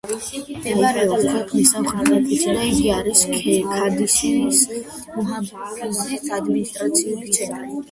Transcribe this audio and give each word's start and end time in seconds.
მდებარეობს 0.59 1.27
ქვეყნის 1.33 1.73
სამხრეთ 1.73 2.09
ნაწილში 2.13 2.47
და 2.55 2.63
იგი 2.71 2.89
არის 2.95 3.21
ქადისიის 3.43 4.65
მუჰაფაზის 4.73 6.35
ადმინისტრაციული 6.41 7.33
ცენტრი. 7.41 7.73